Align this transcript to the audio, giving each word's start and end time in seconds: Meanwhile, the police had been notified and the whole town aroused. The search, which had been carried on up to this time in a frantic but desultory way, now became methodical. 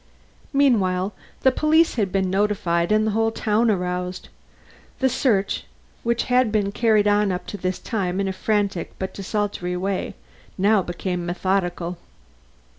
Meanwhile, 0.51 1.13
the 1.41 1.51
police 1.51 1.93
had 1.93 2.11
been 2.11 2.31
notified 2.31 2.91
and 2.91 3.05
the 3.05 3.11
whole 3.11 3.29
town 3.29 3.69
aroused. 3.69 4.29
The 4.97 5.09
search, 5.09 5.65
which 6.01 6.23
had 6.23 6.51
been 6.51 6.71
carried 6.71 7.07
on 7.07 7.31
up 7.31 7.45
to 7.53 7.55
this 7.57 7.77
time 7.77 8.19
in 8.19 8.27
a 8.27 8.33
frantic 8.33 8.93
but 8.97 9.13
desultory 9.13 9.77
way, 9.77 10.15
now 10.57 10.81
became 10.81 11.23
methodical. 11.23 11.99